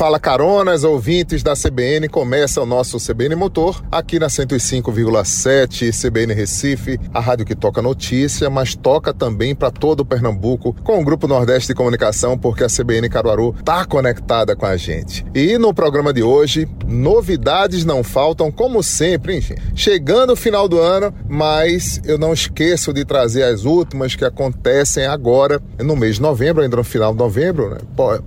[0.00, 6.98] Fala caronas, ouvintes da CBN, começa o nosso CBN Motor aqui na 105,7 CBN Recife,
[7.12, 11.28] a rádio que toca notícia, mas toca também para todo o Pernambuco com o Grupo
[11.28, 15.22] Nordeste de Comunicação, porque a CBN Caruaru tá conectada com a gente.
[15.34, 19.56] E no programa de hoje, novidades não faltam, como sempre, enfim.
[19.74, 25.04] Chegando o final do ano, mas eu não esqueço de trazer as últimas que acontecem
[25.04, 27.80] agora, no mês de novembro, ainda no final de novembro, né?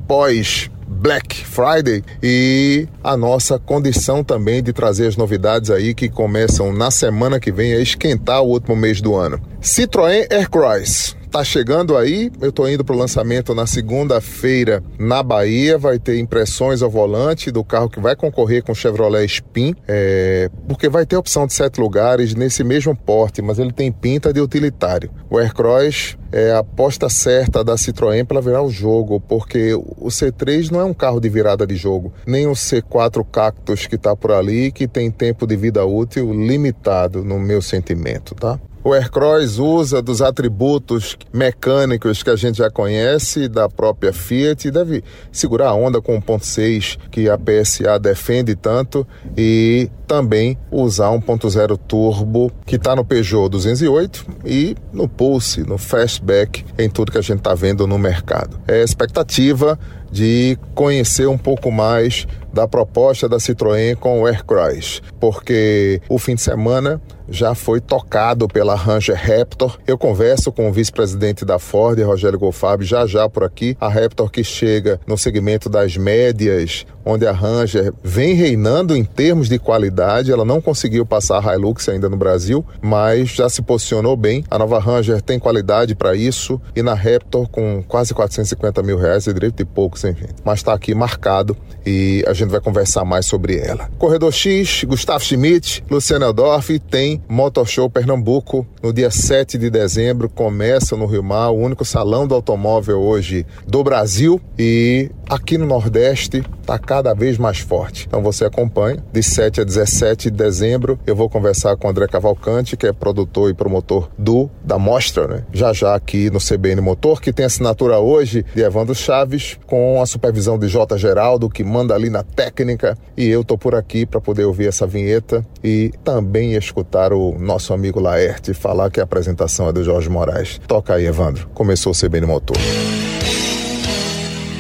[0.08, 0.70] pós
[1.04, 6.90] Black Friday e a nossa condição também de trazer as novidades aí que começam na
[6.90, 9.38] semana que vem a esquentar o último mês do ano.
[9.62, 12.32] Citroën Aircross tá chegando aí.
[12.40, 15.80] Eu tô indo pro lançamento na segunda-feira na Bahia.
[15.80, 20.48] Vai ter impressões ao volante do carro que vai concorrer com o Chevrolet Spin, é,
[20.68, 24.40] porque vai ter opção de sete lugares nesse mesmo porte, mas ele tem pinta de
[24.40, 25.10] utilitário.
[25.28, 30.70] O Aircross é a aposta certa da Citroën para virar o jogo, porque o C3
[30.70, 34.32] não é um carro de virada de jogo, nem o C4 Cactus que está por
[34.32, 38.60] ali, que tem tempo de vida útil limitado no meu sentimento, tá?
[38.86, 44.72] O Aircross usa dos atributos mecânicos que a gente já conhece da própria Fiat e
[44.72, 51.80] deve segurar a onda com 1.6 que a PSA defende tanto e também usar 1.0
[51.88, 57.22] turbo que está no Peugeot 208 e no Pulse, no Fastback, em tudo que a
[57.22, 58.60] gente está vendo no mercado.
[58.68, 59.80] É expectativa
[60.14, 66.36] de conhecer um pouco mais da proposta da Citroën com o Aircross, porque o fim
[66.36, 69.78] de semana já foi tocado pela Ranger Raptor.
[69.88, 73.76] Eu converso com o vice-presidente da Ford, Rogério Golfab, já já por aqui.
[73.80, 79.50] A Raptor que chega no segmento das médias, onde a Ranger vem reinando em termos
[79.50, 80.32] de qualidade.
[80.32, 84.44] Ela não conseguiu passar a Hilux ainda no Brasil, mas já se posicionou bem.
[84.50, 89.28] A nova Ranger tem qualidade para isso e na Raptor com quase 450 mil reais,
[89.28, 90.28] é direito de poucos, enfim.
[90.44, 93.90] Mas está aqui marcado e a gente vai conversar mais sobre ela.
[93.98, 100.30] Corredor X, Gustavo Schmidt, Luciano Eldorf tem Motor Show Pernambuco no dia 7 de dezembro.
[100.30, 105.66] Começa no Rio Mar, o único salão do automóvel hoje do Brasil e aqui no
[105.66, 108.06] Nordeste está cada vez mais forte.
[108.08, 111.00] Então você acompanha de 7 a 17 de dezembro.
[111.06, 115.28] Eu vou conversar com o André Cavalcante, que é produtor e promotor do da mostra,
[115.28, 115.44] né?
[115.52, 120.06] Já já aqui no CBN Motor, que tem assinatura hoje de Evandro Chaves, com a
[120.06, 124.22] supervisão de J Geraldo, que manda ali na técnica, e eu tô por aqui para
[124.22, 129.68] poder ouvir essa vinheta e também escutar o nosso amigo Laerte falar que a apresentação
[129.68, 130.60] é do Jorge Moraes.
[130.68, 131.48] Toca aí, Evandro.
[131.54, 132.58] Começou o CBN Motor.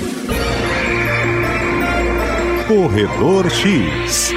[2.68, 4.34] Corredor X.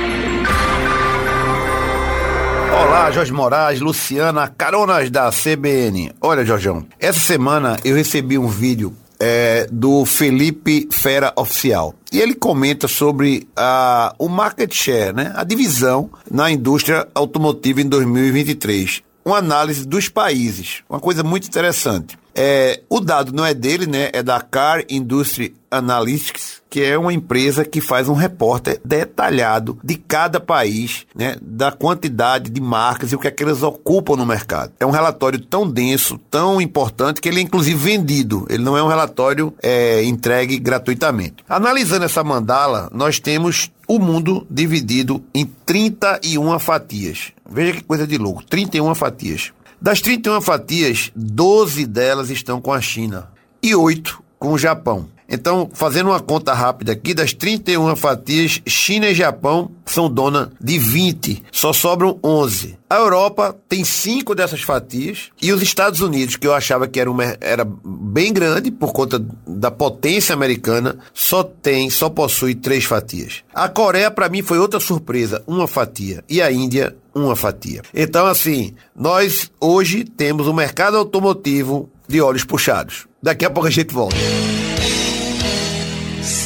[2.72, 6.12] Olá, Jorge Moraes, Luciana, caronas da CBN.
[6.20, 11.94] Olha, Jorjão, essa semana eu recebi um vídeo é, do Felipe Fera Oficial.
[12.12, 17.88] E ele comenta sobre a, o market share, né, a divisão na indústria automotiva em
[17.88, 19.02] 2023.
[19.24, 22.16] Uma análise dos países, uma coisa muito interessante.
[22.40, 24.10] É, o dado não é dele, né?
[24.12, 29.96] É da Car Industry Analytics, que é uma empresa que faz um repórter detalhado de
[29.96, 31.36] cada país, né?
[31.42, 34.72] Da quantidade de marcas e o que é que eles ocupam no mercado.
[34.78, 38.46] É um relatório tão denso, tão importante, que ele é inclusive vendido.
[38.48, 41.44] Ele não é um relatório é, entregue gratuitamente.
[41.48, 47.32] Analisando essa mandala, nós temos o mundo dividido em 31 fatias.
[47.50, 49.52] Veja que coisa de louco, 31 fatias.
[49.80, 53.30] Das 31 fatias, 12 delas estão com a China
[53.62, 55.08] e 8 com o Japão.
[55.28, 60.78] Então, fazendo uma conta rápida aqui, das 31 fatias, China e Japão são dona de
[60.78, 62.78] 20, só sobram 11.
[62.88, 67.10] A Europa tem 5 dessas fatias e os Estados Unidos, que eu achava que era,
[67.10, 73.44] uma, era bem grande por conta da potência americana, só tem, só possui 3 fatias.
[73.52, 76.24] A Coreia, para mim, foi outra surpresa, uma fatia.
[76.26, 77.82] E a Índia, uma fatia.
[77.92, 83.06] Então, assim, nós hoje temos um mercado automotivo de olhos puxados.
[83.22, 84.16] Daqui a pouco a gente volta.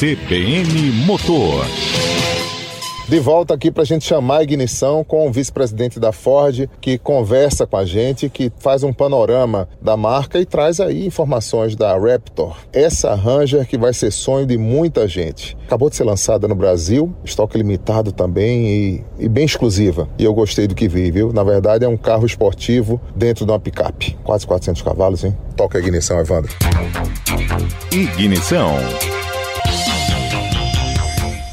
[0.03, 1.65] CBN Motor.
[3.07, 6.97] De volta aqui para a gente chamar a ignição com o vice-presidente da Ford, que
[6.97, 11.97] conversa com a gente, que faz um panorama da marca e traz aí informações da
[11.97, 12.57] Raptor.
[12.73, 15.55] Essa Ranger que vai ser sonho de muita gente.
[15.65, 20.09] Acabou de ser lançada no Brasil, estoque limitado também e, e bem exclusiva.
[20.19, 21.31] E eu gostei do que vi, viu?
[21.31, 24.17] Na verdade é um carro esportivo dentro de uma picape.
[24.21, 25.33] Quase 400 cavalos, hein?
[25.55, 26.51] Toca a ignição, Evandro.
[27.89, 28.75] Ignição.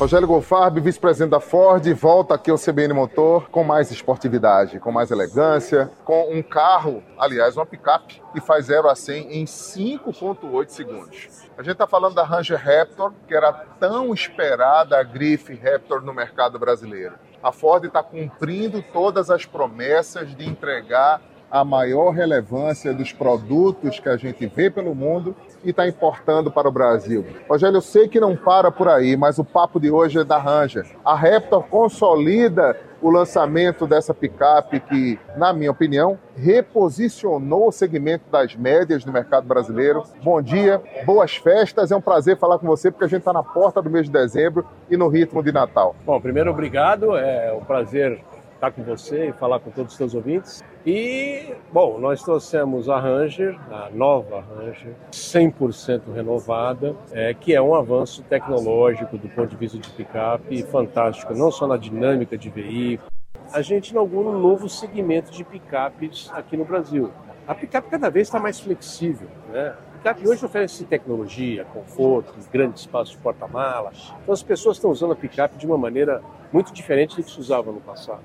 [0.00, 5.10] Rogério Golfarb, vice-presidente da Ford, volta aqui ao CBN Motor com mais esportividade, com mais
[5.10, 11.28] elegância, com um carro, aliás, uma picape, que faz 0 a 100 em 5,8 segundos.
[11.54, 16.14] A gente está falando da Ranger Raptor, que era tão esperada a grife Raptor no
[16.14, 17.16] mercado brasileiro.
[17.42, 21.20] A Ford está cumprindo todas as promessas de entregar
[21.50, 26.68] a maior relevância dos produtos que a gente vê pelo mundo e está importando para
[26.68, 27.24] o Brasil.
[27.48, 30.38] Rogério, eu sei que não para por aí, mas o papo de hoje é da
[30.38, 30.86] Ranger.
[31.04, 38.54] A Raptor consolida o lançamento dessa picape que, na minha opinião, reposicionou o segmento das
[38.54, 40.02] médias no mercado brasileiro.
[40.22, 43.42] Bom dia, boas festas, é um prazer falar com você porque a gente está na
[43.42, 45.96] porta do mês de dezembro e no ritmo de Natal.
[46.04, 48.22] Bom, primeiro obrigado, é um prazer
[48.60, 50.62] estar com você e falar com todos os seus ouvintes.
[50.84, 57.74] E, bom, nós trouxemos a Ranger, a nova Ranger, 100% renovada, é, que é um
[57.74, 63.08] avanço tecnológico do ponto de vista de picape fantástico, não só na dinâmica de veículo.
[63.52, 67.10] A gente inaugura um novo segmento de picapes aqui no Brasil.
[67.48, 69.74] A picape cada vez está mais flexível, né?
[70.00, 74.10] Picape hoje oferece tecnologia, conforto, grande espaço de porta-malas.
[74.22, 77.38] Então as pessoas estão usando a picape de uma maneira muito diferente do que se
[77.38, 78.22] usava no passado.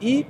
[0.00, 0.26] E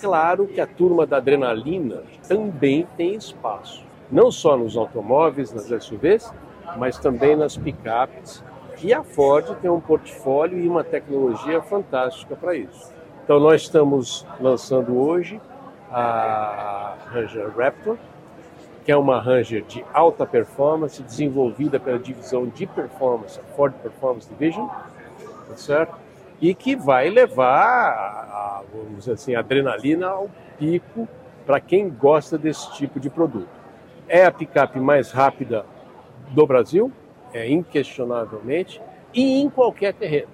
[0.00, 6.34] claro que a turma da adrenalina também tem espaço, não só nos automóveis, nas SUVs,
[6.76, 8.42] mas também nas picapes.
[8.82, 12.92] E a Ford tem um portfólio e uma tecnologia fantástica para isso.
[13.22, 15.40] Então nós estamos lançando hoje
[15.92, 17.96] a Ranger Raptor,
[18.84, 24.66] que é uma Ranger de alta performance, desenvolvida pela divisão de performance, Ford Performance Division,
[24.66, 26.04] tá certo?
[26.40, 31.08] e que vai levar, a, vamos dizer assim, a adrenalina ao pico
[31.46, 33.48] para quem gosta desse tipo de produto.
[34.08, 35.64] É a picape mais rápida
[36.30, 36.92] do Brasil,
[37.32, 38.80] é inquestionavelmente,
[39.12, 40.28] e em qualquer terreno.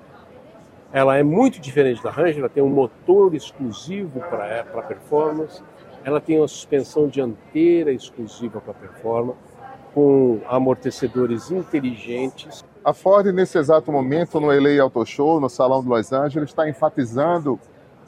[0.92, 5.62] Ela é muito diferente da Ranger, ela tem um motor exclusivo para performance,
[6.04, 9.38] ela tem uma suspensão dianteira exclusiva para performance,
[9.94, 15.88] com amortecedores inteligentes a Ford, nesse exato momento, no LA Auto Show, no Salão de
[15.88, 17.60] Los Angeles, está enfatizando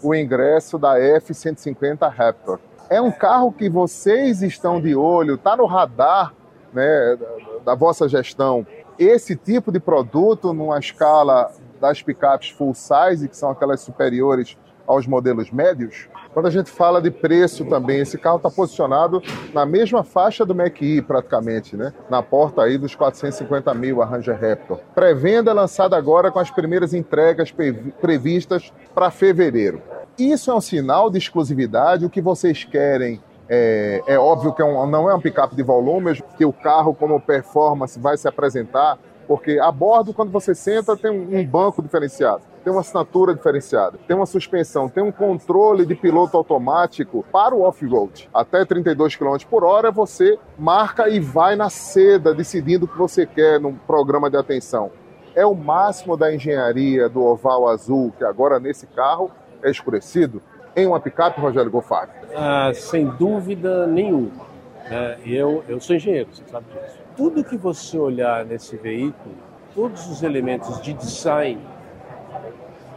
[0.02, 2.58] o ingresso da F-150 Raptor.
[2.88, 6.32] É um carro que vocês estão de olho, está no radar
[6.72, 8.66] né, da, da vossa gestão,
[8.98, 15.06] esse tipo de produto numa escala das picapes full size, que são aquelas superiores aos
[15.06, 16.08] modelos médios?
[16.32, 19.22] Quando a gente fala de preço também, esse carro está posicionado
[19.52, 21.92] na mesma faixa do Mac-E praticamente, né?
[22.08, 24.78] Na porta aí dos 450 mil, a Ranger Raptor.
[24.94, 27.52] Pré-venda lançada agora com as primeiras entregas
[28.00, 29.82] previstas para fevereiro.
[30.18, 34.64] Isso é um sinal de exclusividade, o que vocês querem é, é, óbvio que é
[34.64, 38.98] um, não é um picape de volume, que o carro como performance vai se apresentar,
[39.32, 44.14] porque a bordo, quando você senta, tem um banco diferenciado tem uma assinatura diferenciada, tem
[44.14, 48.30] uma suspensão, tem um controle de piloto automático para o off-road.
[48.32, 53.26] Até 32 km por hora você marca e vai na seda decidindo o que você
[53.26, 54.92] quer no programa de atenção.
[55.34, 60.40] É o máximo da engenharia do oval azul, que agora nesse carro é escurecido,
[60.76, 62.12] em uma picape, Rogério Goffard?
[62.32, 64.46] Ah, sem dúvida nenhuma.
[64.88, 67.01] É, eu, eu sou engenheiro, você sabe disso.
[67.16, 69.34] Tudo que você olhar nesse veículo,
[69.74, 71.60] todos os elementos de design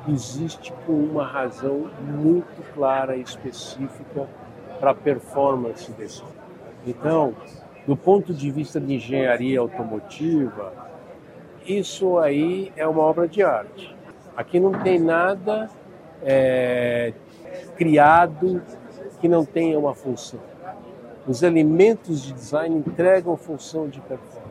[0.07, 4.27] existe com uma razão muito clara e específica
[4.79, 6.23] para a performance desse.
[6.87, 7.35] Então,
[7.85, 10.71] do ponto de vista de engenharia automotiva,
[11.65, 13.95] isso aí é uma obra de arte.
[14.37, 15.69] Aqui não tem nada
[16.23, 17.13] é,
[17.75, 18.61] criado
[19.19, 20.39] que não tenha uma função.
[21.27, 24.45] Os elementos de design entregam função de performance.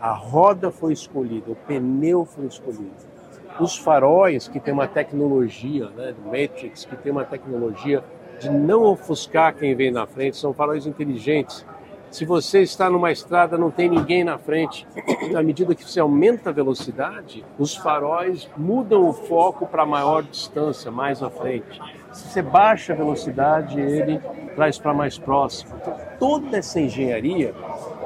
[0.00, 3.12] A roda foi escolhida, o pneu foi escolhido
[3.60, 8.02] os faróis, que tem uma tecnologia, né, do Matrix, que tem uma tecnologia
[8.40, 11.64] de não ofuscar quem vem na frente, são faróis inteligentes.
[12.10, 14.86] Se você está numa estrada, não tem ninguém na frente,
[15.34, 20.90] à medida que você aumenta a velocidade, os faróis mudam o foco para maior distância,
[20.90, 21.80] mais à frente.
[22.12, 24.20] Se você baixa a velocidade, ele
[24.54, 25.74] traz para mais próximo.
[25.80, 27.54] Então, toda essa engenharia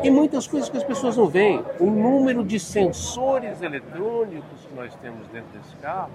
[0.03, 1.63] e muitas coisas que as pessoas não veem.
[1.81, 6.11] O número de sensores eletrônicos que nós temos dentro desse carro,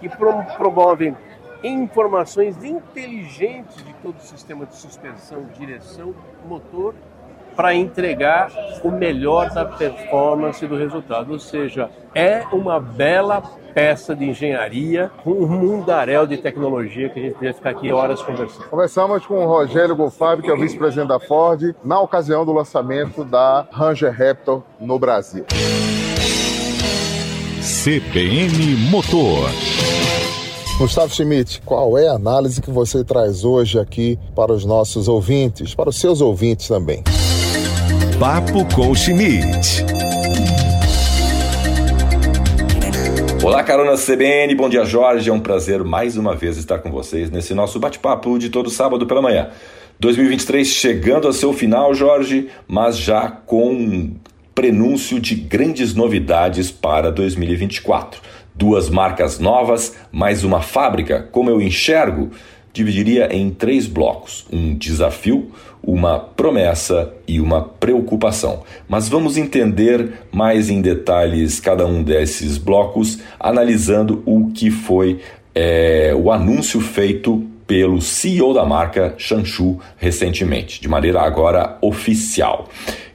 [0.00, 0.08] que
[0.56, 1.16] promovem
[1.62, 6.14] informações inteligentes de todo o sistema de suspensão, direção,
[6.46, 6.94] motor,
[7.58, 8.52] para entregar
[8.84, 11.32] o melhor da performance do resultado.
[11.32, 13.42] Ou seja, é uma bela
[13.74, 18.68] peça de engenharia, um mundaréu de tecnologia que a gente podia ficar aqui horas conversando.
[18.68, 23.24] Conversamos com o Rogério Golfab, que é o vice-presidente da Ford, na ocasião do lançamento
[23.24, 25.44] da Ranger Raptor no Brasil.
[27.60, 29.48] CBN Motor.
[30.78, 35.74] Gustavo Schmidt, qual é a análise que você traz hoje aqui para os nossos ouvintes,
[35.74, 37.02] para os seus ouvintes também?
[38.18, 39.84] Papo com Schmidt.
[43.44, 47.30] Olá, carona CBN, bom dia Jorge, é um prazer mais uma vez estar com vocês
[47.30, 49.50] nesse nosso bate-papo de todo sábado pela manhã.
[50.00, 54.16] 2023 chegando ao seu final, Jorge, mas já com
[54.52, 58.20] prenúncio de grandes novidades para 2024.
[58.52, 62.30] Duas marcas novas, mais uma fábrica, como eu enxergo,
[62.78, 65.50] dividiria em três blocos: um desafio,
[65.82, 68.62] uma promessa e uma preocupação.
[68.88, 75.20] Mas vamos entender mais em detalhes cada um desses blocos, analisando o que foi
[75.54, 82.68] é, o anúncio feito pelo CEO da marca Shanshu recentemente, de maneira agora oficial.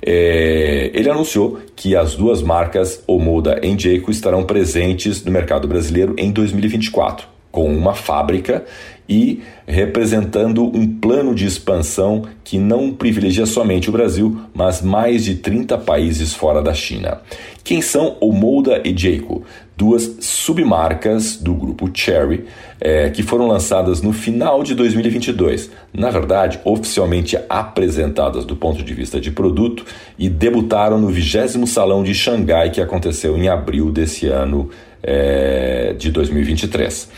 [0.05, 6.13] É, ele anunciou que as duas marcas Omoda e Jayco estarão presentes no mercado brasileiro
[6.17, 8.63] em 2024, com uma fábrica
[9.07, 15.35] e representando um plano de expansão que não privilegia somente o Brasil, mas mais de
[15.35, 17.21] 30 países fora da China.
[17.63, 19.43] Quem são Omoda e Jayco?
[19.75, 22.45] Duas submarcas do grupo Cherry
[22.79, 25.71] é, que foram lançadas no final de 2022.
[25.93, 29.85] Na verdade, oficialmente apresentadas do ponto de vista de produto
[30.19, 34.69] e debutaram no 20 Salão de Xangai que aconteceu em abril desse ano
[35.01, 37.09] é, de 2023.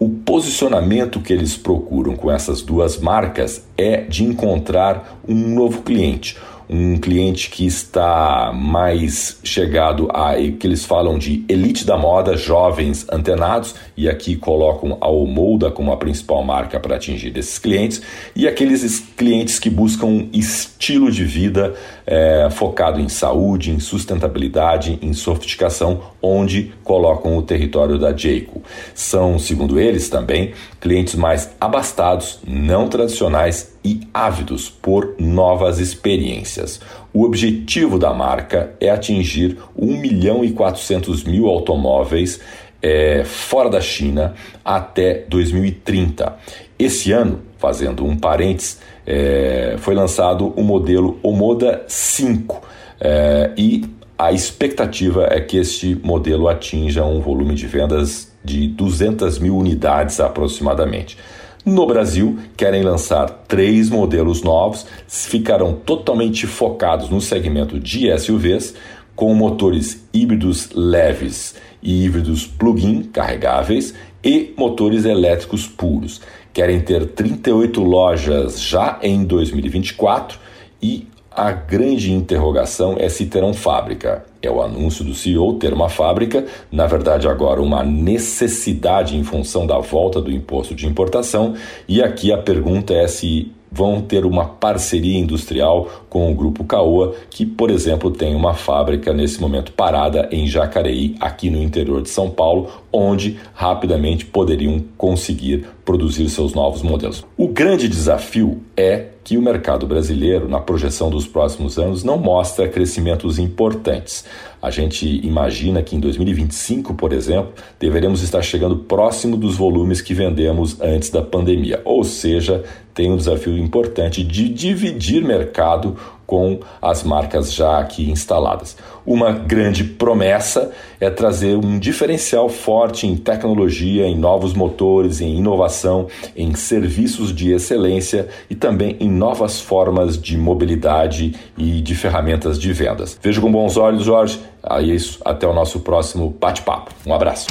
[0.00, 6.36] O posicionamento que eles procuram com essas duas marcas é de encontrar um novo cliente,
[6.68, 13.06] um cliente que está mais chegado a que eles falam de elite da moda, jovens
[13.10, 18.02] antenados, e aqui colocam a Omolda como a principal marca para atingir esses clientes,
[18.36, 21.74] e aqueles clientes que buscam um estilo de vida
[22.06, 28.62] é, focado em saúde, em sustentabilidade, em sofisticação, onde colocam o território da Jayco.
[28.94, 36.80] São, segundo eles também, clientes mais abastados, não tradicionais e ávidos por novas experiências.
[37.12, 42.40] O objetivo da marca é atingir 1 milhão e 400 mil automóveis
[42.82, 46.36] é, fora da China até 2030.
[46.78, 52.62] Esse ano, fazendo um parênteses, é, foi lançado o modelo Omoda 5
[53.00, 53.84] é, e
[54.18, 60.18] a expectativa é que este modelo atinja um volume de vendas de 200 mil unidades
[60.18, 61.16] aproximadamente.
[61.64, 68.74] No Brasil, querem lançar três modelos novos, ficarão totalmente focados no segmento de SUVs,
[69.14, 76.20] com motores híbridos leves e híbridos plug-in carregáveis e motores elétricos puros.
[76.52, 80.38] Querem ter 38 lojas já em 2024
[80.80, 81.06] e
[81.38, 84.24] a grande interrogação é se terão fábrica.
[84.42, 89.64] É o anúncio do CEO ter uma fábrica, na verdade, agora uma necessidade em função
[89.64, 91.54] da volta do imposto de importação.
[91.86, 97.14] E aqui a pergunta é se vão ter uma parceria industrial com o grupo Caoa,
[97.30, 102.08] que, por exemplo, tem uma fábrica nesse momento parada em Jacareí, aqui no interior de
[102.08, 107.24] São Paulo, onde rapidamente poderiam conseguir produzir seus novos modelos.
[107.36, 112.66] O grande desafio é que o mercado brasileiro, na projeção dos próximos anos, não mostra
[112.66, 114.24] crescimentos importantes.
[114.62, 120.14] A gente imagina que em 2025, por exemplo, deveremos estar chegando próximo dos volumes que
[120.14, 121.82] vendemos antes da pandemia.
[121.84, 125.94] Ou seja, tem um desafio importante de dividir mercado
[126.28, 128.76] com as marcas já aqui instaladas.
[129.06, 136.06] Uma grande promessa é trazer um diferencial forte em tecnologia, em novos motores, em inovação,
[136.36, 142.72] em serviços de excelência e também em novas formas de mobilidade e de ferramentas de
[142.74, 143.18] vendas.
[143.22, 144.38] Vejo com bons olhos, Jorge.
[144.70, 146.90] É isso, até o nosso próximo bate-papo.
[147.06, 147.46] Um abraço.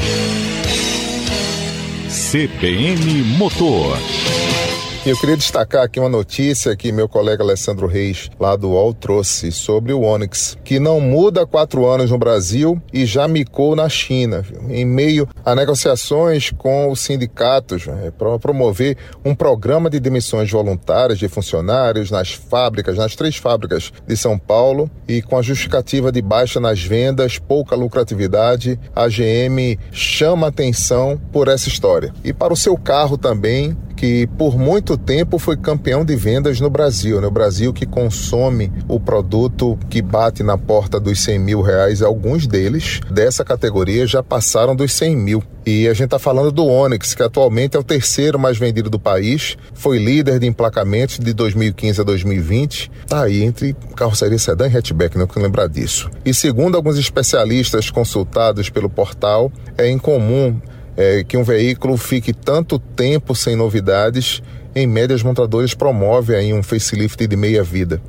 [2.31, 3.97] CBN Motor.
[5.07, 9.53] Eu queria destacar aqui uma notícia que meu colega Alessandro Reis, lá do UOL, trouxe
[9.53, 13.87] sobre o Onix, que não muda há quatro anos no Brasil e já micou na
[13.87, 20.51] China, em meio a negociações com os sindicatos né, para promover um programa de demissões
[20.51, 26.11] voluntárias de funcionários nas fábricas, nas três fábricas de São Paulo, e com a justificativa
[26.11, 32.13] de baixa nas vendas, pouca lucratividade, a GM chama atenção por essa história.
[32.25, 36.69] E para o seu carro também, que por muito tempo foi campeão de vendas no
[36.69, 37.19] Brasil.
[37.19, 37.27] Né?
[37.29, 43.01] Brasil que consome o produto que bate na porta dos 100 mil reais, alguns deles
[43.11, 45.43] dessa categoria já passaram dos 100 mil.
[45.65, 48.97] E a gente está falando do Onix, que atualmente é o terceiro mais vendido do
[48.97, 54.77] país, foi líder de emplacamentos de 2015 a 2020, está aí entre carroceria sedã e
[54.77, 55.31] hatchback, não né?
[55.33, 56.09] que lembrar disso.
[56.23, 60.57] E segundo alguns especialistas consultados pelo portal, é incomum
[60.97, 64.41] é, que um veículo fique tanto tempo sem novidades,
[64.75, 68.01] em média as montadoras promovem aí um facelift de meia vida.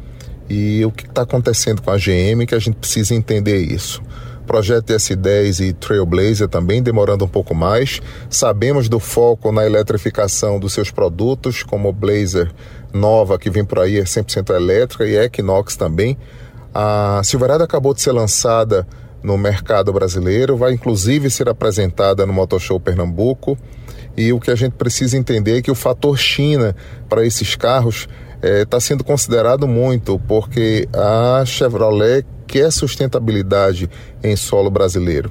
[0.48, 4.02] E o que está acontecendo com a GM que a gente precisa entender isso.
[4.46, 8.00] Projeto S10 e Trailblazer também demorando um pouco mais.
[8.30, 12.50] Sabemos do foco na eletrificação dos seus produtos, como o Blazer
[12.90, 16.16] nova que vem por aí é 100% elétrica e Equinox também.
[16.74, 18.86] A Silverado acabou de ser lançada
[19.22, 23.58] no mercado brasileiro, vai inclusive ser apresentada no Motor Show Pernambuco.
[24.16, 26.74] E o que a gente precisa entender é que o fator China
[27.08, 28.08] para esses carros
[28.42, 33.88] está é, sendo considerado muito, porque a Chevrolet quer sustentabilidade
[34.22, 35.30] em solo brasileiro.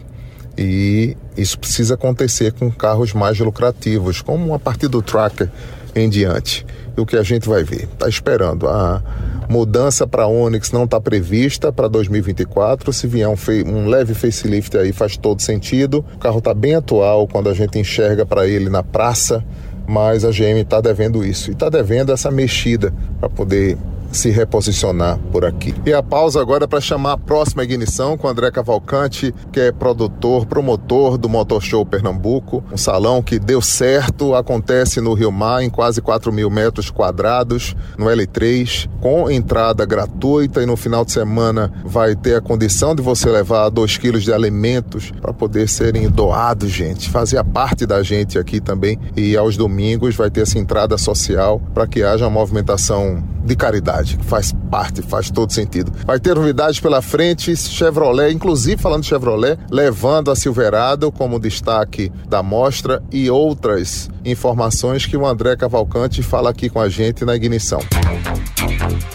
[0.57, 5.49] E isso precisa acontecer com carros mais lucrativos, como a partir do Tracker
[5.99, 6.65] em diante.
[6.95, 7.83] E o que a gente vai ver?
[7.83, 8.67] Está esperando.
[8.67, 9.01] A
[9.49, 12.91] mudança para Onix não está prevista para 2024.
[12.91, 16.03] Se vier um, um, leve facelift aí, faz todo sentido.
[16.15, 19.43] O carro está bem atual quando a gente enxerga para ele na praça,
[19.87, 21.51] mas a GM está devendo isso.
[21.51, 23.77] E está devendo essa mexida para poder
[24.17, 25.73] se reposicionar por aqui.
[25.85, 30.45] E a pausa agora para chamar a próxima ignição com André Cavalcante, que é produtor,
[30.45, 35.69] promotor do Motor Show Pernambuco, um salão que deu certo, acontece no Rio Mar, em
[35.69, 41.71] quase 4 mil metros quadrados, no L3, com entrada gratuita e no final de semana
[41.85, 46.71] vai ter a condição de você levar 2 quilos de alimentos para poder serem doados,
[46.71, 48.99] gente, fazia parte da gente aqui também.
[49.15, 54.06] E aos domingos vai ter essa entrada social para que haja uma movimentação de caridade,
[54.15, 55.91] que faz parte, faz todo sentido.
[56.05, 62.11] Vai ter novidades pela frente, Chevrolet, inclusive falando de Chevrolet, levando a Silverado como destaque
[62.27, 67.35] da mostra e outras informações que o André Cavalcante fala aqui com a gente na
[67.35, 67.79] ignição.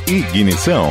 [0.07, 0.91] Ignição.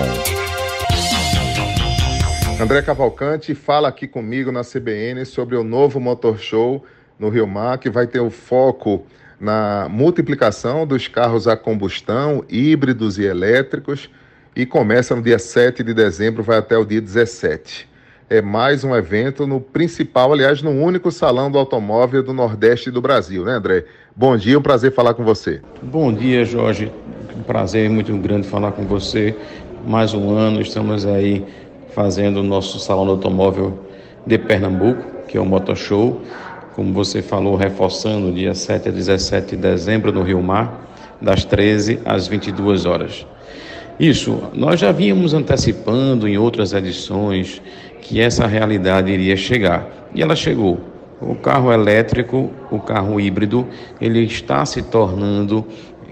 [2.60, 6.86] André Cavalcante fala aqui comigo na CBN sobre o novo Motor Show
[7.18, 9.04] no Rio Mar, que vai ter o foco
[9.42, 14.08] na multiplicação dos carros a combustão, híbridos e elétricos,
[14.56, 17.90] e começa no dia 7 de dezembro, vai até o dia 17.
[18.30, 23.02] É mais um evento no principal, aliás, no único salão do automóvel do Nordeste do
[23.02, 23.86] Brasil, né, André?
[24.16, 25.60] Bom dia, um prazer falar com você.
[25.82, 26.92] Bom dia, Jorge.
[27.48, 29.36] prazer muito grande falar com você.
[29.88, 31.44] Mais um ano, estamos aí
[31.96, 33.80] fazendo o nosso Salão do Automóvel
[34.26, 36.22] de Pernambuco, que é o Motor Show.
[36.76, 40.88] Como você falou, reforçando, dia 7 a 17 de dezembro no Rio Mar,
[41.22, 43.26] das 13 às 22 horas.
[44.00, 47.62] Isso, nós já vínhamos antecipando em outras edições
[48.02, 49.88] que essa realidade iria chegar.
[50.16, 50.80] E ela chegou.
[51.22, 53.68] O carro elétrico, o carro híbrido,
[54.00, 55.64] ele está se tornando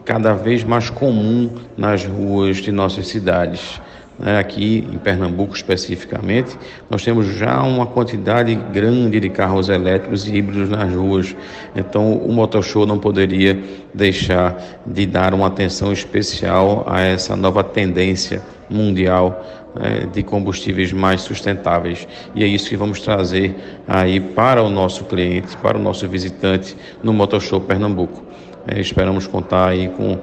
[0.05, 3.81] cada vez mais comum nas ruas de nossas cidades.
[4.19, 6.57] Né, aqui em Pernambuco especificamente,
[6.89, 11.33] nós temos já uma quantidade grande de carros elétricos e híbridos nas ruas.
[11.73, 13.57] Então, o Motor Show não poderia
[13.93, 19.41] deixar de dar uma atenção especial a essa nova tendência mundial
[19.73, 22.05] né, de combustíveis mais sustentáveis.
[22.35, 23.55] E é isso que vamos trazer
[23.87, 28.23] aí para o nosso cliente, para o nosso visitante no Motor Show Pernambuco.
[28.67, 30.19] É, esperamos contar aí com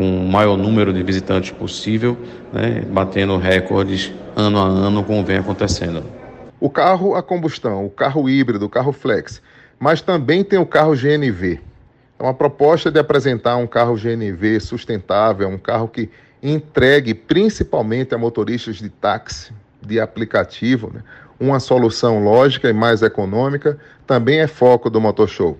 [0.00, 2.16] com o maior número de visitantes possível,
[2.50, 6.02] né, batendo recordes ano a ano, como vem acontecendo.
[6.58, 9.42] O carro a combustão, o carro híbrido, o carro flex,
[9.78, 11.60] mas também tem o carro GNV.
[12.18, 16.08] É uma proposta de apresentar um carro GNV sustentável, um carro que
[16.42, 21.02] entregue principalmente a motoristas de táxi, de aplicativo, né,
[21.38, 25.58] uma solução lógica e mais econômica, também é foco do Motor Show.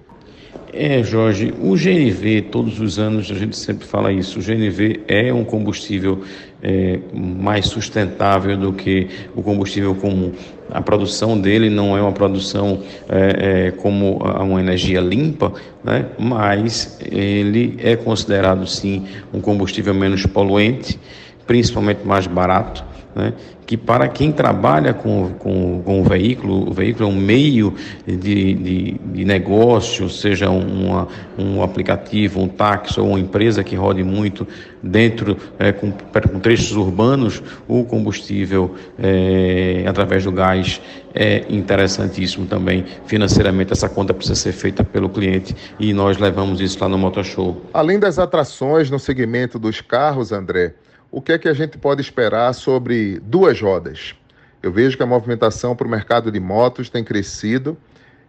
[0.73, 5.33] É, Jorge, o GNV, todos os anos a gente sempre fala isso, o GNV é
[5.33, 6.23] um combustível
[6.63, 10.33] é, mais sustentável do que o combustível comum.
[10.71, 16.07] A produção dele não é uma produção é, é, como uma energia limpa, né?
[16.19, 20.99] mas ele é considerado sim um combustível menos poluente,
[21.47, 23.33] principalmente mais barato né,
[23.67, 27.75] que para quem trabalha com, com, com o veículo, o veículo é um meio
[28.07, 31.07] de, de, de negócio, seja uma,
[31.39, 34.47] um aplicativo, um táxi ou uma empresa que rode muito
[34.83, 40.81] dentro, é, com, com trechos urbanos, o combustível é, através do gás
[41.15, 42.85] é interessantíssimo também.
[43.07, 47.61] Financeiramente, essa conta precisa ser feita pelo cliente e nós levamos isso lá no Motoshow.
[47.73, 50.75] Além das atrações no segmento dos carros, André,
[51.11, 54.15] o que é que a gente pode esperar sobre duas rodas?
[54.63, 57.77] Eu vejo que a movimentação para o mercado de motos tem crescido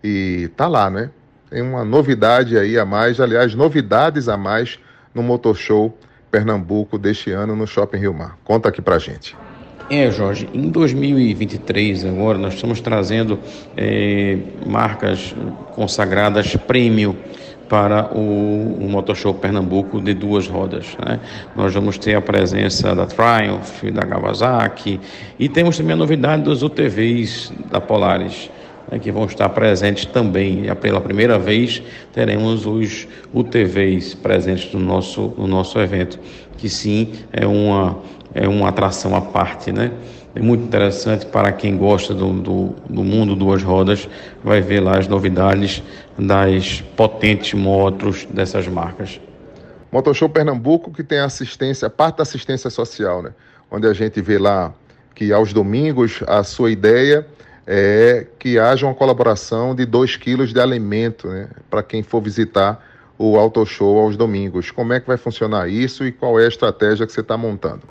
[0.03, 1.09] e tá lá, né?
[1.49, 4.79] Tem uma novidade aí a mais, aliás, novidades a mais
[5.13, 5.97] no Motor Show
[6.31, 8.37] Pernambuco deste ano no Shopping Rio Mar.
[8.43, 9.35] Conta aqui pra gente.
[9.89, 13.37] É, Jorge, em 2023 agora nós estamos trazendo
[13.75, 15.35] é, marcas
[15.75, 17.13] consagradas premium
[17.71, 20.87] para o, o Motor Show Pernambuco de duas rodas.
[21.05, 21.21] Né?
[21.55, 24.99] Nós vamos ter a presença da Triumph, da Kawasaki
[25.39, 28.49] e temos também a novidade dos UTVs da Polaris.
[28.91, 30.63] Né, que vão estar presentes também.
[30.81, 31.81] Pela primeira vez
[32.11, 36.19] teremos os UTVs presentes no nosso, no nosso evento,
[36.57, 37.99] que sim é uma,
[38.33, 39.91] é uma atração à parte, né?
[40.33, 44.07] É muito interessante para quem gosta do, do, do, mundo duas rodas,
[44.41, 45.83] vai ver lá as novidades
[46.17, 49.19] das potentes motos dessas marcas.
[49.91, 53.33] Motoshow Pernambuco que tem assistência, parte da assistência social, né?
[53.69, 54.73] Onde a gente vê lá
[55.13, 57.27] que aos domingos a sua ideia
[57.67, 61.47] é que haja uma colaboração de 2 quilos de alimento né?
[61.69, 62.83] para quem for visitar
[63.17, 64.71] o Auto Show aos domingos.
[64.71, 67.81] Como é que vai funcionar isso e qual é a estratégia que você está montando?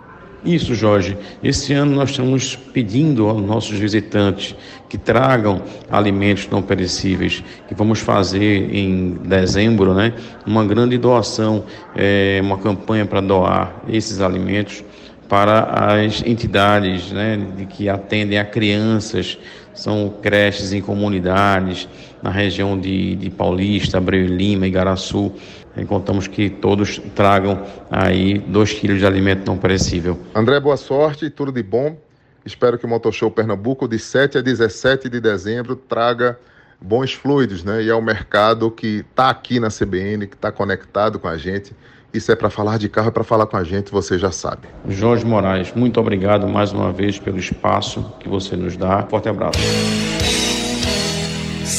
[0.44, 1.18] Isso, Jorge.
[1.42, 4.54] Esse ano nós estamos pedindo aos nossos visitantes
[4.88, 10.14] que tragam alimentos não perecíveis, que vamos fazer em dezembro, né?
[10.46, 14.82] Uma grande doação, é, uma campanha para doar esses alimentos
[15.30, 17.36] para as entidades, né?
[17.56, 19.38] De que atendem a crianças,
[19.72, 21.88] são creches em comunidades
[22.20, 25.32] na região de, de Paulista, Abreu Lima, Igaraçu.
[25.76, 30.18] E contamos que todos tragam aí dois quilos de alimento não perecível.
[30.34, 31.96] André, boa sorte e tudo de bom.
[32.44, 36.36] Espero que o Motoshow Pernambuco, de 7 a 17 de dezembro, traga
[36.80, 37.84] bons fluidos, né?
[37.84, 41.72] E ao mercado que está aqui na CBN, que está conectado com a gente.
[42.12, 44.68] Isso é para falar de carro, é para falar com a gente, você já sabe.
[44.88, 49.06] Jorge Moraes, muito obrigado mais uma vez pelo espaço que você nos dá.
[49.08, 49.60] Forte abraço.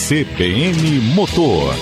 [0.08, 1.74] CBN Motor.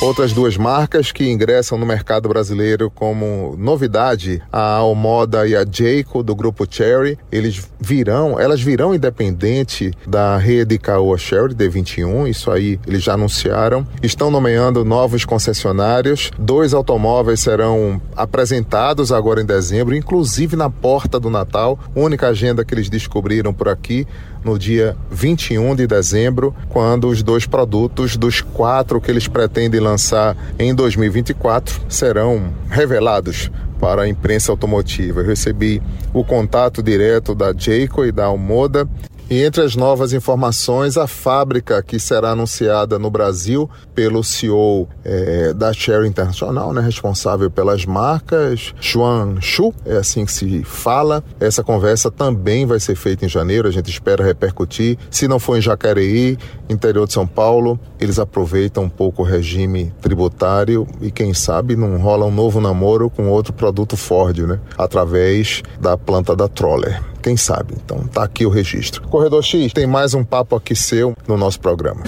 [0.00, 6.22] Outras duas marcas que ingressam no mercado brasileiro como novidade, a Almoda e a Jayco
[6.22, 12.80] do grupo Cherry, eles virão, elas virão independente da rede Caoa Cherry D21, isso aí
[12.86, 13.86] eles já anunciaram.
[14.02, 21.28] Estão nomeando novos concessionários, dois automóveis serão apresentados agora em dezembro, inclusive na porta do
[21.28, 24.06] Natal, única agenda que eles descobriram por aqui
[24.44, 30.36] no dia 21 de dezembro, quando os dois produtos dos quatro que eles pretendem lançar
[30.58, 33.50] em 2024 serão revelados
[33.80, 35.20] para a imprensa automotiva.
[35.20, 38.86] Eu recebi o contato direto da Jayco e da Almoda
[39.30, 45.52] e entre as novas informações, a fábrica que será anunciada no Brasil pelo CEO é,
[45.54, 51.22] da Cherry Internacional, né, responsável pelas marcas, Xuan Shu, é assim que se fala.
[51.38, 54.98] Essa conversa também vai ser feita em janeiro, a gente espera repercutir.
[55.10, 56.36] Se não for em Jacareí,
[56.68, 61.98] interior de São Paulo, eles aproveitam um pouco o regime tributário e quem sabe não
[61.98, 67.02] rola um novo namoro com outro produto Ford, né, através da planta da Troller.
[67.22, 67.74] Quem sabe?
[67.84, 69.02] Então tá aqui o registro.
[69.08, 72.02] Corredor X, tem mais um papo aqui seu no nosso programa.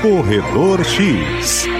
[0.00, 1.79] Corredor X.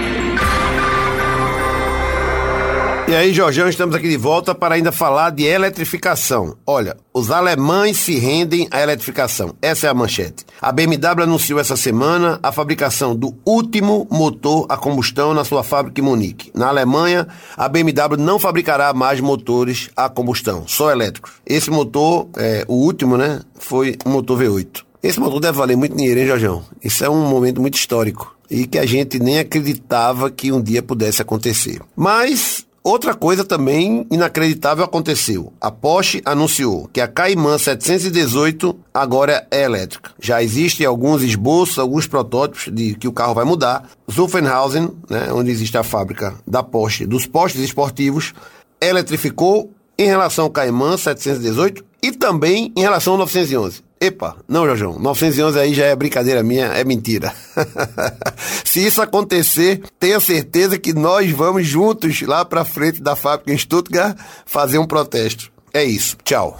[3.11, 6.55] E aí, Jorjão, estamos aqui de volta para ainda falar de eletrificação.
[6.65, 9.53] Olha, os alemães se rendem à eletrificação.
[9.61, 10.45] Essa é a manchete.
[10.61, 15.99] A BMW anunciou essa semana a fabricação do último motor a combustão na sua fábrica
[15.99, 16.51] em Munique.
[16.55, 21.33] Na Alemanha, a BMW não fabricará mais motores a combustão, só elétricos.
[21.45, 24.85] Esse motor, é, o último, né, foi um motor V8.
[25.03, 26.63] Esse motor deve valer muito dinheiro, hein, Jorjão?
[26.81, 30.81] Isso é um momento muito histórico e que a gente nem acreditava que um dia
[30.81, 31.81] pudesse acontecer.
[31.93, 35.53] Mas Outra coisa também inacreditável aconteceu.
[35.61, 40.09] A Porsche anunciou que a Cayman 718 agora é elétrica.
[40.19, 43.87] Já existem alguns esboços, alguns protótipos de que o carro vai mudar.
[44.11, 48.33] Zuffenhausen, né, onde existe a fábrica da Porsche, dos postes esportivos,
[48.81, 53.83] eletrificou em relação ao Cayman 718 e também em relação ao 911.
[54.01, 57.31] Epa, não, Jorjão, 911 aí já é brincadeira minha, é mentira.
[58.65, 63.57] Se isso acontecer, tenha certeza que nós vamos juntos lá para frente da fábrica em
[63.59, 65.51] Stuttgart fazer um protesto.
[65.71, 66.59] É isso, tchau.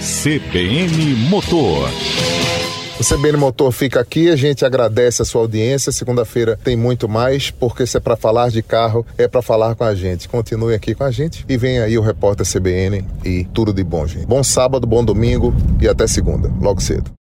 [0.00, 1.88] CBN Motor.
[3.02, 5.90] O CBN Motor fica aqui, a gente agradece a sua audiência.
[5.90, 9.82] Segunda-feira tem muito mais, porque se é para falar de carro, é para falar com
[9.82, 10.28] a gente.
[10.28, 14.06] Continue aqui com a gente e vem aí o repórter CBN e tudo de bom,
[14.06, 14.24] gente.
[14.24, 17.12] Bom sábado, bom domingo e até segunda, logo cedo.